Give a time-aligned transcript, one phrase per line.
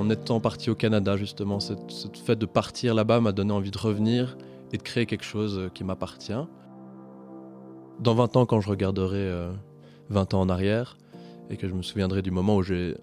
[0.00, 1.60] en étant parti au Canada, justement.
[1.60, 1.74] Ce
[2.24, 4.36] fait de partir là-bas m'a donné envie de revenir
[4.72, 6.32] et de créer quelque chose qui m'appartient.
[8.00, 9.30] Dans 20 ans, quand je regarderai
[10.08, 10.96] 20 euh, ans en arrière
[11.50, 12.94] et que je me souviendrai du moment où je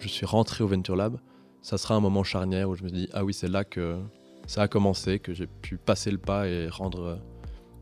[0.00, 1.18] suis rentré au Venture Lab,
[1.62, 3.98] ça sera un moment charnière où je me dis ah oui, c'est là que
[4.46, 7.18] ça a commencé, que j'ai pu passer le pas et rendre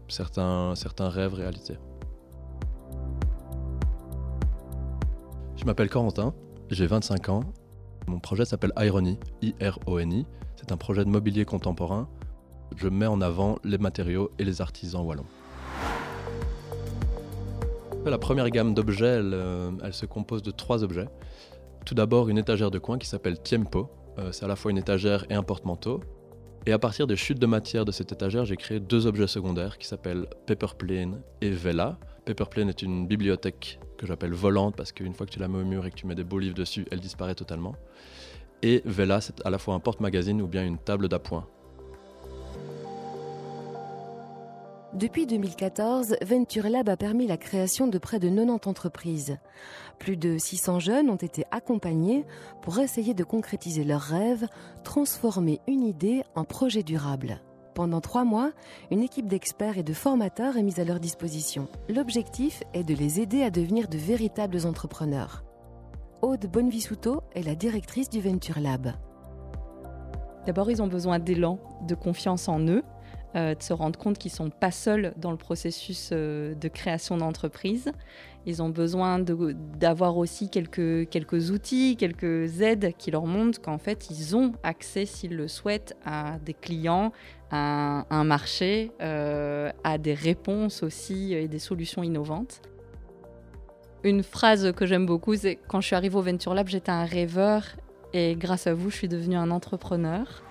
[0.08, 1.78] certains, certains rêves réalité.
[5.56, 6.32] Je m'appelle Corentin,
[6.70, 7.44] j'ai 25 ans.
[8.10, 10.26] Mon projet s'appelle Irony, I-R-O-N-I.
[10.56, 12.08] C'est un projet de mobilier contemporain.
[12.74, 15.26] Je mets en avant les matériaux et les artisans wallons.
[18.04, 21.06] La première gamme d'objets, elle, euh, se compose de trois objets.
[21.86, 23.88] Tout d'abord, une étagère de coin qui s'appelle Tiempo.
[24.18, 26.00] Euh, c'est à la fois une étagère et un porte-manteau.
[26.66, 29.78] Et à partir des chutes de matière de cette étagère, j'ai créé deux objets secondaires
[29.78, 31.96] qui s'appellent Paperplane et Vela.
[32.24, 35.64] Paperplane est une bibliothèque que j'appelle volante parce qu'une fois que tu la mets au
[35.64, 37.74] mur et que tu mets des beaux livres dessus, elle disparaît totalement.
[38.62, 41.46] Et Vela, c'est à la fois un porte-magazine ou bien une table d'appoint.
[44.92, 49.38] Depuis 2014, Venture Lab a permis la création de près de 90 entreprises.
[50.00, 52.26] Plus de 600 jeunes ont été accompagnés
[52.60, 54.48] pour essayer de concrétiser leurs rêves,
[54.82, 57.40] transformer une idée en projet durable.
[57.74, 58.52] Pendant trois mois,
[58.90, 61.68] une équipe d'experts et de formateurs est mise à leur disposition.
[61.88, 65.44] L'objectif est de les aider à devenir de véritables entrepreneurs.
[66.20, 68.92] Aude Bonvisuto est la directrice du Venture Lab.
[70.46, 72.82] D'abord, ils ont besoin d'élan, de confiance en eux,
[73.36, 76.68] euh, de se rendre compte qu'ils ne sont pas seuls dans le processus euh, de
[76.68, 77.92] création d'entreprise.
[78.44, 84.08] Ils ont besoin d'avoir aussi quelques, quelques outils, quelques aides qui leur montrent qu'en fait,
[84.10, 87.12] ils ont accès, s'ils le souhaitent, à des clients,
[87.52, 92.62] à un marché, euh, à des réponses aussi et des solutions innovantes.
[94.02, 97.04] Une phrase que j'aime beaucoup, c'est quand je suis arrivée au Venture Lab, j'étais un
[97.04, 97.64] rêveur
[98.12, 100.42] et grâce à vous, je suis devenue un entrepreneur.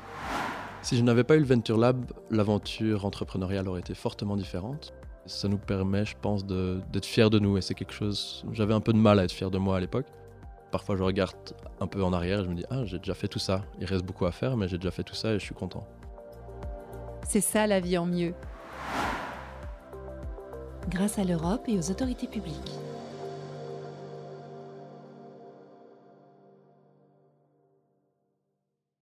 [0.90, 4.92] Si je n'avais pas eu le Venture Lab, l'aventure entrepreneuriale aurait été fortement différente.
[5.28, 8.44] Ça nous permet, je pense, d'être fiers de nous et c'est quelque chose.
[8.54, 10.08] J'avais un peu de mal à être fier de moi à l'époque.
[10.72, 11.36] Parfois, je regarde
[11.80, 13.62] un peu en arrière et je me dis Ah, j'ai déjà fait tout ça.
[13.80, 15.86] Il reste beaucoup à faire, mais j'ai déjà fait tout ça et je suis content.
[17.22, 18.34] C'est ça la vie en mieux.
[20.90, 22.80] Grâce à l'Europe et aux autorités publiques.